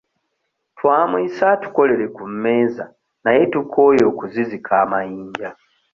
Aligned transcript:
Twamuyise 0.77 1.41
atukolere 1.55 2.05
ku 2.15 2.23
mmeeza 2.31 2.83
naye 3.23 3.41
tukooye 3.53 4.03
okuzizizika 4.11 4.71
amayinja. 4.83 5.49